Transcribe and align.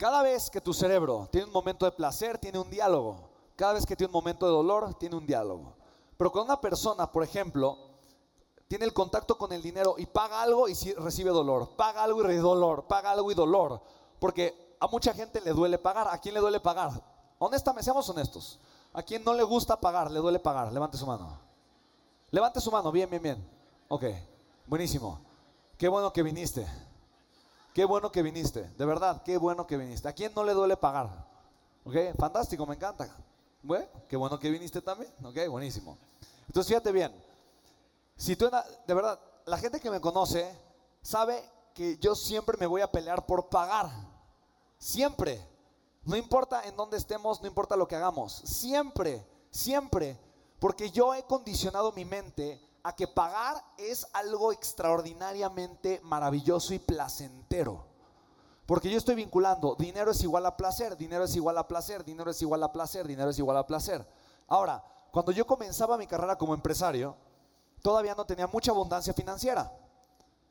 Cada 0.00 0.22
vez 0.22 0.48
que 0.48 0.62
tu 0.62 0.72
cerebro 0.72 1.28
tiene 1.30 1.46
un 1.46 1.52
momento 1.52 1.84
de 1.84 1.92
placer, 1.92 2.38
tiene 2.38 2.58
un 2.58 2.70
diálogo. 2.70 3.28
Cada 3.54 3.74
vez 3.74 3.84
que 3.84 3.94
tiene 3.94 4.08
un 4.08 4.14
momento 4.14 4.46
de 4.46 4.52
dolor, 4.52 4.94
tiene 4.94 5.14
un 5.14 5.26
diálogo. 5.26 5.74
Pero 6.16 6.32
cuando 6.32 6.54
una 6.54 6.58
persona, 6.58 7.12
por 7.12 7.22
ejemplo, 7.22 7.76
tiene 8.66 8.86
el 8.86 8.94
contacto 8.94 9.36
con 9.36 9.52
el 9.52 9.60
dinero 9.60 9.96
y 9.98 10.06
paga 10.06 10.40
algo 10.40 10.70
y 10.70 10.74
recibe 10.94 11.28
dolor, 11.28 11.76
paga 11.76 12.02
algo 12.02 12.20
y 12.20 12.24
recibe 12.24 12.40
dolor, 12.40 12.86
paga 12.86 13.10
algo 13.10 13.30
y 13.30 13.34
dolor, 13.34 13.82
porque 14.18 14.74
a 14.80 14.86
mucha 14.86 15.12
gente 15.12 15.38
le 15.42 15.52
duele 15.52 15.76
pagar. 15.76 16.08
¿A 16.08 16.16
quién 16.16 16.32
le 16.32 16.40
duele 16.40 16.60
pagar? 16.60 16.92
Honestamente, 17.38 17.84
seamos 17.84 18.08
honestos. 18.08 18.58
¿A 18.94 19.02
quién 19.02 19.22
no 19.22 19.34
le 19.34 19.42
gusta 19.42 19.78
pagar? 19.78 20.10
Le 20.10 20.20
duele 20.20 20.38
pagar. 20.38 20.72
Levante 20.72 20.96
su 20.96 21.06
mano. 21.06 21.38
Levante 22.30 22.58
su 22.58 22.70
mano. 22.70 22.90
Bien, 22.90 23.10
bien, 23.10 23.22
bien. 23.22 23.50
Ok. 23.88 24.04
Buenísimo. 24.64 25.20
Qué 25.76 25.88
bueno 25.88 26.10
que 26.10 26.22
viniste. 26.22 26.66
Qué 27.74 27.84
bueno 27.84 28.10
que 28.10 28.22
viniste. 28.22 28.64
De 28.76 28.84
verdad, 28.84 29.22
qué 29.22 29.38
bueno 29.38 29.66
que 29.66 29.76
viniste. 29.76 30.08
¿A 30.08 30.12
quién 30.12 30.32
no 30.34 30.44
le 30.44 30.52
duele 30.52 30.76
pagar? 30.76 31.08
Ok. 31.84 31.94
Fantástico, 32.18 32.66
me 32.66 32.74
encanta. 32.74 33.08
Bueno, 33.62 33.86
qué 34.08 34.16
bueno 34.16 34.38
que 34.38 34.50
viniste 34.50 34.80
también. 34.80 35.12
Ok, 35.24 35.48
buenísimo. 35.48 35.96
Entonces, 36.46 36.68
fíjate 36.68 36.92
bien. 36.92 37.12
Si 38.16 38.36
tú, 38.36 38.50
de 38.86 38.94
verdad, 38.94 39.18
la 39.46 39.58
gente 39.58 39.80
que 39.80 39.90
me 39.90 40.00
conoce 40.00 40.50
sabe 41.02 41.42
que 41.74 41.96
yo 41.98 42.14
siempre 42.14 42.56
me 42.58 42.66
voy 42.66 42.80
a 42.80 42.90
pelear 42.90 43.24
por 43.24 43.48
pagar. 43.48 43.90
Siempre. 44.78 45.46
No 46.04 46.16
importa 46.16 46.64
en 46.64 46.76
dónde 46.76 46.96
estemos, 46.96 47.40
no 47.40 47.46
importa 47.46 47.76
lo 47.76 47.86
que 47.86 47.96
hagamos. 47.96 48.32
Siempre, 48.44 49.24
siempre. 49.50 50.18
Porque 50.58 50.90
yo 50.90 51.14
he 51.14 51.22
condicionado 51.24 51.92
mi 51.92 52.04
mente 52.04 52.60
a 52.82 52.94
que 52.94 53.06
pagar 53.06 53.62
es 53.76 54.06
algo 54.12 54.52
extraordinariamente 54.52 56.00
maravilloso 56.02 56.74
y 56.74 56.78
placentero. 56.78 57.86
Porque 58.66 58.90
yo 58.90 58.98
estoy 58.98 59.16
vinculando, 59.16 59.74
dinero 59.74 60.12
es 60.12 60.22
igual 60.22 60.46
a 60.46 60.56
placer, 60.56 60.96
dinero 60.96 61.24
es 61.24 61.34
igual 61.34 61.58
a 61.58 61.66
placer, 61.66 62.04
dinero 62.04 62.30
es 62.30 62.40
igual 62.40 62.62
a 62.62 62.72
placer, 62.72 63.06
dinero 63.06 63.30
es 63.30 63.38
igual 63.38 63.56
a 63.56 63.66
placer. 63.66 64.06
Ahora, 64.46 64.84
cuando 65.10 65.32
yo 65.32 65.46
comenzaba 65.46 65.98
mi 65.98 66.06
carrera 66.06 66.38
como 66.38 66.54
empresario, 66.54 67.16
todavía 67.82 68.14
no 68.14 68.24
tenía 68.26 68.46
mucha 68.46 68.70
abundancia 68.70 69.12
financiera. 69.12 69.72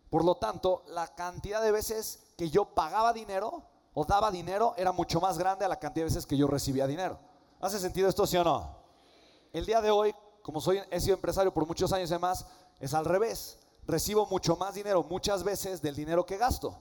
Por 0.09 0.25
lo 0.25 0.35
tanto, 0.35 0.83
la 0.87 1.07
cantidad 1.15 1.61
de 1.61 1.71
veces 1.71 2.19
que 2.37 2.49
yo 2.49 2.65
pagaba 2.65 3.13
dinero 3.13 3.63
o 3.93 4.03
daba 4.03 4.31
dinero 4.31 4.73
era 4.77 4.91
mucho 4.91 5.21
más 5.21 5.37
grande 5.37 5.65
a 5.65 5.69
la 5.69 5.79
cantidad 5.79 6.05
de 6.05 6.09
veces 6.09 6.25
que 6.25 6.37
yo 6.37 6.47
recibía 6.47 6.87
dinero. 6.87 7.19
¿Hace 7.61 7.79
sentido 7.79 8.09
esto, 8.09 8.25
sí 8.25 8.37
o 8.37 8.43
no? 8.43 8.75
El 9.53 9.65
día 9.65 9.81
de 9.81 9.91
hoy, 9.91 10.13
como 10.49 10.61
soy, 10.61 10.81
he 10.89 10.99
sido 10.99 11.13
empresario 11.13 11.53
por 11.53 11.67
muchos 11.67 11.93
años 11.93 12.09
y 12.09 12.13
demás, 12.13 12.43
es 12.79 12.95
al 12.95 13.05
revés. 13.05 13.59
Recibo 13.85 14.25
mucho 14.25 14.57
más 14.57 14.73
dinero 14.73 15.03
muchas 15.03 15.43
veces 15.43 15.79
del 15.79 15.95
dinero 15.95 16.25
que 16.25 16.37
gasto. 16.37 16.75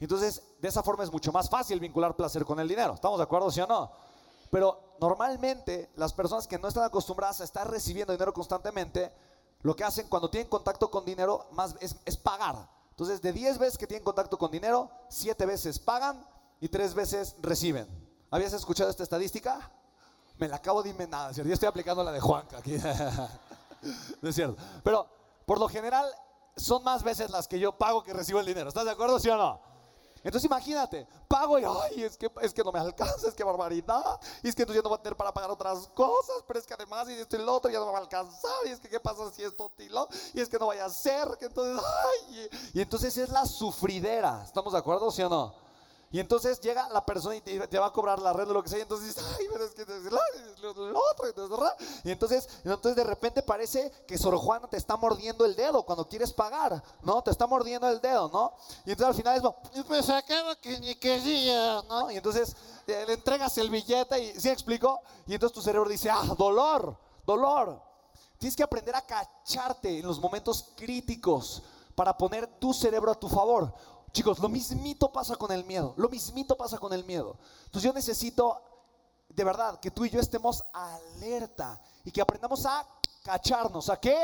Entonces, 0.00 0.42
de 0.60 0.66
esa 0.66 0.82
forma 0.82 1.04
es 1.04 1.12
mucho 1.12 1.30
más 1.30 1.48
fácil 1.48 1.78
vincular 1.78 2.16
placer 2.16 2.44
con 2.44 2.58
el 2.58 2.66
dinero. 2.66 2.94
¿Estamos 2.94 3.18
de 3.18 3.22
acuerdo, 3.22 3.48
sí 3.52 3.60
o 3.60 3.66
no? 3.68 3.92
Pero 4.50 4.96
normalmente 5.00 5.90
las 5.94 6.12
personas 6.12 6.48
que 6.48 6.58
no 6.58 6.66
están 6.66 6.82
acostumbradas 6.82 7.40
a 7.40 7.44
estar 7.44 7.70
recibiendo 7.70 8.12
dinero 8.12 8.32
constantemente, 8.32 9.12
lo 9.60 9.76
que 9.76 9.84
hacen 9.84 10.08
cuando 10.08 10.28
tienen 10.28 10.48
contacto 10.48 10.90
con 10.90 11.04
dinero 11.04 11.46
más 11.52 11.76
es, 11.78 11.94
es 12.04 12.16
pagar. 12.16 12.68
Entonces, 12.90 13.22
de 13.22 13.32
10 13.32 13.58
veces 13.58 13.78
que 13.78 13.86
tienen 13.86 14.02
contacto 14.02 14.36
con 14.36 14.50
dinero, 14.50 14.90
7 15.10 15.46
veces 15.46 15.78
pagan 15.78 16.26
y 16.60 16.68
tres 16.68 16.94
veces 16.94 17.36
reciben. 17.40 17.86
¿Habías 18.32 18.52
escuchado 18.54 18.90
esta 18.90 19.04
estadística? 19.04 19.70
Me 20.42 20.48
la 20.48 20.56
acabo 20.56 20.82
de 20.82 20.90
inventar. 20.90 21.32
Yo 21.32 21.54
estoy 21.54 21.68
aplicando 21.68 22.02
la 22.02 22.10
de 22.10 22.18
Juanca 22.18 22.58
aquí. 22.58 22.76
no 24.20 24.28
es 24.28 24.34
cierto. 24.34 24.60
Pero 24.82 25.06
por 25.46 25.60
lo 25.60 25.68
general 25.68 26.04
son 26.56 26.82
más 26.82 27.04
veces 27.04 27.30
las 27.30 27.46
que 27.46 27.60
yo 27.60 27.78
pago 27.78 28.02
que 28.02 28.12
recibo 28.12 28.40
el 28.40 28.46
dinero. 28.46 28.66
¿Estás 28.66 28.84
de 28.84 28.90
acuerdo, 28.90 29.20
sí 29.20 29.28
o 29.28 29.36
no? 29.36 29.60
Entonces 30.24 30.44
imagínate, 30.44 31.06
pago 31.28 31.60
y 31.60 31.64
ay, 31.64 32.02
es 32.02 32.16
que, 32.16 32.28
es 32.40 32.52
que 32.52 32.64
no 32.64 32.72
me 32.72 32.80
alcanza, 32.80 33.28
es 33.28 33.34
que 33.34 33.44
barbaridad, 33.44 34.20
y 34.42 34.48
es 34.48 34.56
que 34.56 34.62
entonces 34.62 34.80
yo 34.80 34.82
no 34.82 34.88
voy 34.88 34.98
a 34.98 35.02
tener 35.02 35.16
para 35.16 35.32
pagar 35.32 35.50
otras 35.50 35.86
cosas, 35.94 36.42
pero 36.46 36.58
es 36.58 36.66
que 36.66 36.74
además 36.74 37.08
y 37.08 37.12
esto 37.12 37.36
y 37.36 37.40
lo 37.40 37.54
otro 37.54 37.70
ya 37.70 37.78
no 37.78 37.86
me 37.86 37.92
va 37.92 37.98
a 37.98 38.02
alcanzar, 38.02 38.52
y 38.66 38.70
es 38.70 38.80
que 38.80 38.88
qué 38.88 39.00
pasa 39.00 39.30
si 39.32 39.42
esto 39.42 39.70
y 39.78 39.88
lo, 39.88 40.08
y 40.34 40.40
es 40.40 40.48
que 40.48 40.60
no 40.60 40.68
vaya 40.68 40.84
a 40.84 40.90
ser, 40.90 41.36
que 41.38 41.46
entonces, 41.46 41.84
ay, 41.84 42.48
y 42.72 42.80
entonces 42.80 43.16
es 43.16 43.30
la 43.30 43.46
sufridera, 43.46 44.42
¿estamos 44.44 44.72
de 44.72 44.78
acuerdo, 44.78 45.10
sí 45.10 45.22
o 45.22 45.28
no? 45.28 45.61
Y 46.12 46.20
entonces 46.20 46.60
llega 46.60 46.90
la 46.90 47.04
persona 47.06 47.36
y 47.36 47.40
te, 47.40 47.78
va 47.78 47.86
a 47.86 47.92
cobrar 47.92 48.18
la 48.18 48.34
red 48.34 48.46
o 48.50 48.52
lo 48.52 48.62
que 48.62 48.68
sea. 48.68 48.78
Y 48.78 48.82
entonces 48.82 49.16
ay, 49.16 49.46
pero 49.50 49.64
es 49.64 49.72
que. 49.72 49.86
Y 52.04 52.10
entonces, 52.10 52.48
entonces 52.64 52.96
de 52.96 53.04
repente 53.04 53.42
parece 53.42 53.90
que 54.06 54.18
Sor 54.18 54.36
Juana 54.36 54.68
te 54.68 54.76
está 54.76 54.98
mordiendo 54.98 55.46
el 55.46 55.56
dedo 55.56 55.82
cuando 55.84 56.06
quieres 56.06 56.30
pagar, 56.34 56.82
¿no? 57.02 57.22
Te 57.22 57.30
está 57.30 57.46
mordiendo 57.46 57.88
el 57.88 57.98
dedo, 58.02 58.28
¿no? 58.30 58.54
Y 58.84 58.90
entonces 58.90 59.06
al 59.08 59.14
final 59.14 59.54
es, 59.74 59.84
pues 59.84 60.10
acaba 60.10 60.54
que 60.56 60.78
ni 60.80 60.94
quería, 60.96 61.82
¿no? 61.88 62.10
Y 62.10 62.16
entonces 62.16 62.54
eh, 62.86 63.04
le 63.06 63.14
entregas 63.14 63.56
el 63.56 63.70
billete 63.70 64.22
y, 64.22 64.38
¿sí 64.38 64.50
explico? 64.50 65.00
Y 65.26 65.32
entonces 65.32 65.54
tu 65.54 65.62
cerebro 65.62 65.88
dice, 65.88 66.10
ah, 66.10 66.34
dolor, 66.36 66.94
dolor. 67.24 67.80
Tienes 68.36 68.54
que 68.54 68.62
aprender 68.62 68.94
a 68.94 69.00
cacharte 69.00 70.00
en 70.00 70.06
los 70.06 70.20
momentos 70.20 70.72
críticos 70.76 71.62
para 71.94 72.18
poner 72.18 72.46
tu 72.58 72.74
cerebro 72.74 73.12
a 73.12 73.14
tu 73.14 73.30
favor. 73.30 73.72
Chicos, 74.12 74.38
lo 74.40 74.48
mismito 74.48 75.10
pasa 75.10 75.36
con 75.36 75.50
el 75.52 75.64
miedo. 75.64 75.94
Lo 75.96 76.08
mismito 76.08 76.56
pasa 76.56 76.78
con 76.78 76.92
el 76.92 77.04
miedo. 77.04 77.38
Entonces 77.64 77.82
yo 77.82 77.92
necesito, 77.94 78.60
de 79.28 79.44
verdad, 79.44 79.80
que 79.80 79.90
tú 79.90 80.04
y 80.04 80.10
yo 80.10 80.20
estemos 80.20 80.62
alerta 80.72 81.80
y 82.04 82.10
que 82.10 82.20
aprendamos 82.20 82.66
a 82.66 82.86
cacharnos. 83.22 83.88
¿A 83.88 83.98
qué? 83.98 84.22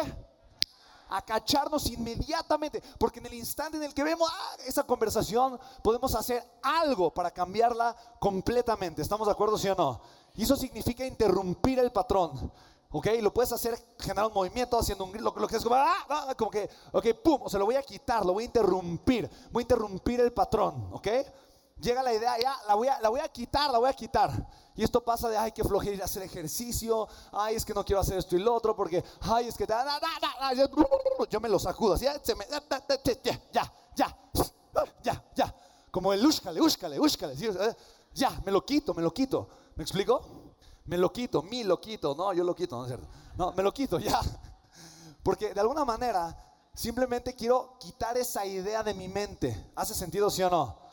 A 1.08 1.22
cacharnos 1.22 1.86
inmediatamente. 1.86 2.82
Porque 2.98 3.18
en 3.18 3.26
el 3.26 3.34
instante 3.34 3.78
en 3.78 3.84
el 3.84 3.94
que 3.94 4.04
vemos 4.04 4.30
ah, 4.30 4.56
esa 4.66 4.82
conversación, 4.82 5.58
podemos 5.82 6.14
hacer 6.14 6.44
algo 6.62 7.12
para 7.14 7.30
cambiarla 7.30 7.96
completamente. 8.20 9.00
¿Estamos 9.00 9.26
de 9.26 9.32
acuerdo, 9.32 9.56
sí 9.56 9.68
o 9.68 9.74
no? 9.74 10.02
Y 10.34 10.42
eso 10.42 10.54
significa 10.54 11.06
interrumpir 11.06 11.78
el 11.78 11.90
patrón. 11.90 12.52
¿Ok? 12.90 13.06
Lo 13.20 13.32
puedes 13.34 13.52
hacer, 13.52 13.78
generar 13.98 14.26
un 14.26 14.32
movimiento 14.32 14.78
haciendo 14.78 15.04
un 15.04 15.12
grito, 15.12 15.34
lo, 15.36 15.46
que 15.46 15.56
es 15.56 15.62
como, 15.62 15.76
ah, 15.76 16.06
ah, 16.08 16.34
como 16.36 16.50
que, 16.50 16.70
ok, 16.92 17.06
pum, 17.22 17.42
o 17.42 17.48
se 17.50 17.58
lo 17.58 17.66
voy 17.66 17.76
a 17.76 17.82
quitar, 17.82 18.24
lo 18.24 18.32
voy 18.32 18.44
a 18.44 18.46
interrumpir, 18.46 19.28
voy 19.50 19.60
a 19.60 19.64
interrumpir 19.64 20.20
el 20.20 20.32
patrón, 20.32 20.88
¿ok? 20.92 21.08
Llega 21.80 22.02
la 22.02 22.14
idea, 22.14 22.38
ya, 22.40 22.56
la 22.66 22.74
voy 22.74 22.88
a, 22.88 22.98
la 23.00 23.10
voy 23.10 23.20
a 23.20 23.28
quitar, 23.28 23.70
la 23.70 23.78
voy 23.78 23.90
a 23.90 23.92
quitar. 23.92 24.30
Y 24.74 24.82
esto 24.82 25.04
pasa 25.04 25.28
de, 25.28 25.36
ay, 25.36 25.52
que 25.52 25.62
flojera 25.62 26.06
hacer 26.06 26.22
ejercicio, 26.22 27.06
ay, 27.32 27.56
es 27.56 27.64
que 27.64 27.74
no 27.74 27.84
quiero 27.84 28.00
hacer 28.00 28.16
esto 28.18 28.36
y 28.36 28.38
lo 28.38 28.54
otro, 28.54 28.74
porque, 28.74 29.04
ay, 29.20 29.48
es 29.48 29.56
que, 29.56 29.66
yo 31.28 31.40
me 31.40 31.48
lo 31.48 31.58
sacudo, 31.58 31.92
así, 31.92 32.06
ya, 32.06 32.14
ya, 33.52 33.72
ya, 33.94 34.18
ya, 35.02 35.24
ya, 35.34 35.54
como 35.90 36.12
el 36.14 36.24
úscale, 36.24 36.60
úscale, 36.60 36.98
úscale, 36.98 37.34
ya, 38.14 38.30
me 38.46 38.50
lo 38.50 38.64
quito, 38.64 38.94
me 38.94 39.02
lo 39.02 39.12
quito, 39.12 39.48
¿me 39.76 39.82
explico? 39.84 40.37
Me 40.88 40.96
lo 40.96 41.12
quito, 41.12 41.42
mi 41.42 41.64
lo 41.64 41.78
quito, 41.80 42.14
no, 42.14 42.32
yo 42.32 42.42
lo 42.42 42.54
quito, 42.54 42.76
no 42.76 42.84
es 42.84 42.88
cierto. 42.88 43.06
No, 43.36 43.52
me 43.52 43.62
lo 43.62 43.72
quito 43.72 43.98
ya. 44.00 44.20
Porque 45.22 45.52
de 45.52 45.60
alguna 45.60 45.84
manera 45.84 46.34
simplemente 46.74 47.34
quiero 47.34 47.76
quitar 47.78 48.16
esa 48.16 48.46
idea 48.46 48.82
de 48.82 48.94
mi 48.94 49.06
mente. 49.06 49.70
¿Hace 49.76 49.94
sentido, 49.94 50.30
sí 50.30 50.42
o 50.42 50.50
no? 50.50 50.87